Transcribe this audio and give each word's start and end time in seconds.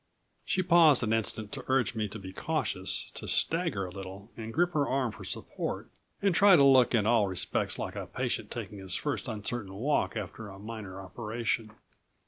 She 0.43 0.63
paused 0.63 1.03
an 1.03 1.13
instant 1.13 1.51
to 1.51 1.63
urge 1.67 1.93
me 1.93 2.07
to 2.07 2.17
be 2.17 2.33
cautious, 2.33 3.11
to 3.13 3.27
stagger 3.27 3.85
a 3.85 3.91
little 3.91 4.31
and 4.35 4.51
grip 4.51 4.71
her 4.73 4.87
arm 4.89 5.11
for 5.11 5.23
support 5.23 5.91
and 6.23 6.33
try 6.33 6.55
to 6.55 6.63
look 6.63 6.95
in 6.95 7.05
all 7.05 7.27
respects 7.27 7.77
like 7.77 7.95
a 7.95 8.07
patient 8.07 8.49
taking 8.49 8.79
his 8.79 8.95
first 8.95 9.27
uncertain 9.27 9.75
walk 9.75 10.17
after 10.17 10.49
a 10.49 10.57
minor 10.57 10.99
operation. 10.99 11.69